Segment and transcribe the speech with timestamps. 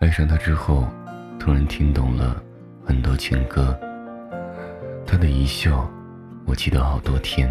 [0.00, 0.86] 爱上他之后，
[1.40, 2.40] 突然听懂了
[2.84, 3.76] 很多情歌。
[5.04, 5.90] 他的一笑，
[6.46, 7.48] 我记得好多天；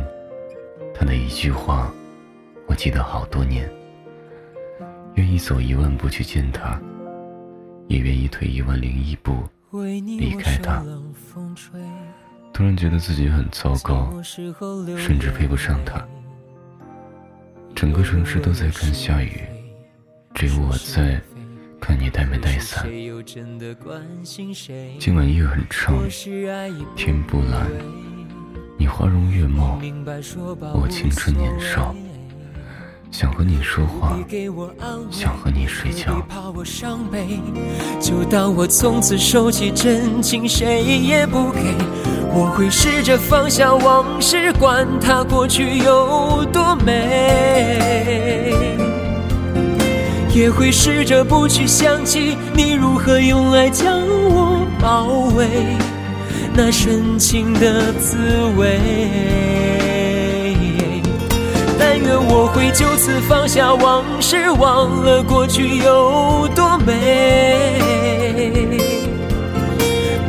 [0.96, 1.92] 他的一句话，
[2.66, 3.70] 我记得好多年。
[5.16, 6.80] 愿意走一万步去见他，
[7.88, 9.44] 也愿意退一万零一步
[10.18, 10.82] 离开他。
[12.54, 16.02] 突然觉得自己很糟糕，甚至配不上他。
[17.76, 19.42] 整个城市都在看下雨，
[20.34, 21.22] 只有我在。
[21.88, 22.86] 看你带没带伞。
[25.00, 25.96] 今晚夜很长，
[26.98, 27.66] 天不蓝，
[28.78, 29.80] 你花容月貌，
[30.74, 31.96] 我青春年少，
[33.10, 34.20] 想和你说话，
[35.10, 36.22] 想和你睡觉。
[38.02, 41.74] 就当我从此收起真情，谁也不给。
[42.34, 47.97] 我会试着放下往事，管它过去有多美。
[50.38, 55.48] 也会试着不去想起你如何用爱将我包围，
[56.54, 58.16] 那深情的滋
[58.56, 58.80] 味。
[61.80, 67.82] 但愿我会就此放下往事，忘了过去有多美。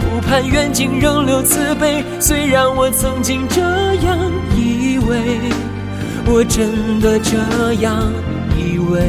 [0.00, 4.18] 不盼缘尽仍留慈悲，虽然我曾经这样
[4.56, 5.38] 以为，
[6.24, 7.36] 我真的这
[7.82, 8.10] 样
[8.56, 9.02] 以为。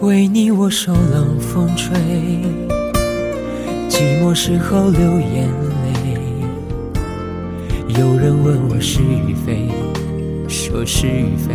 [0.00, 1.96] 为你我受冷风吹，
[3.88, 5.48] 寂寞时候流眼
[5.84, 6.20] 泪。
[7.98, 9.68] 有人问我是与非，
[10.48, 11.54] 说是与非，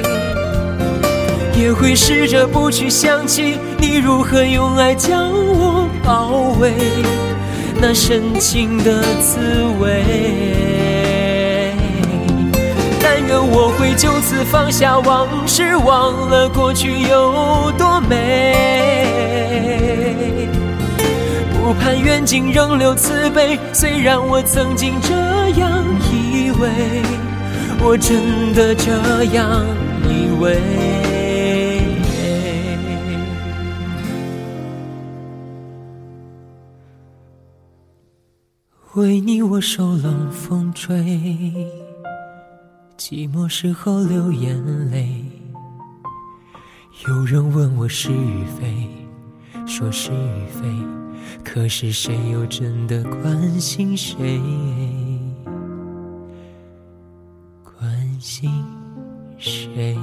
[1.71, 6.73] 会试着不去想起你如何用爱将我包围，
[7.79, 9.39] 那深情的滋
[9.79, 10.03] 味。
[13.03, 18.55] 但愿我会就此放下往事，忘了过去有多美。
[21.53, 25.13] 不盼缘尽仍留慈悲，虽然我曾经这
[25.59, 26.69] 样以为，
[27.79, 28.91] 我真的这
[29.35, 29.65] 样
[30.07, 30.57] 以为。
[38.95, 40.97] 为你我受冷风吹。
[42.97, 45.23] 寂寞时候流眼泪，
[47.07, 48.89] 有人问我是与非，
[49.65, 50.67] 说是与非，
[51.41, 54.41] 可是谁又真的关心谁？
[57.63, 58.51] 关心
[59.37, 59.97] 谁？